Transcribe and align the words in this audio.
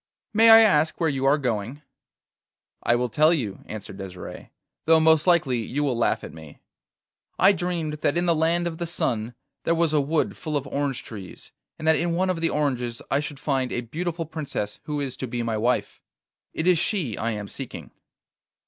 May 0.33 0.49
I 0.49 0.61
ask 0.61 0.99
where 0.99 1.11
you 1.11 1.25
are 1.25 1.37
going?' 1.37 1.83
'I 2.81 2.95
will 2.95 3.07
tell 3.09 3.31
you,' 3.31 3.59
answered 3.67 3.97
Desire, 3.99 4.49
'though 4.85 4.99
most 4.99 5.27
likely 5.27 5.59
you 5.61 5.83
will 5.83 5.95
laugh 5.95 6.23
at 6.23 6.33
me. 6.33 6.57
I 7.37 7.51
dreamed 7.51 7.93
that 7.93 8.17
in 8.17 8.25
the 8.25 8.33
land 8.33 8.65
of 8.65 8.79
the 8.79 8.87
sun 8.87 9.35
there 9.63 9.75
was 9.75 9.93
a 9.93 10.01
wood 10.01 10.35
full 10.35 10.57
of 10.57 10.65
orange 10.65 11.03
trees, 11.03 11.51
and 11.77 11.87
that 11.87 11.97
in 11.97 12.13
one 12.13 12.31
of 12.31 12.41
the 12.41 12.49
oranges 12.49 13.03
I 13.11 13.19
should 13.19 13.39
find 13.39 13.71
a 13.71 13.81
beautiful 13.81 14.25
princess 14.25 14.79
who 14.85 14.99
is 14.99 15.15
to 15.17 15.27
be 15.27 15.43
my 15.43 15.55
wife. 15.55 16.01
It 16.51 16.65
is 16.65 16.79
she 16.79 17.15
I 17.15 17.33
am 17.33 17.47
seeking. 17.47 17.91